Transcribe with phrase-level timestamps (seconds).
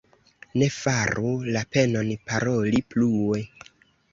[0.61, 3.45] Ne faru la penon, paroli plue.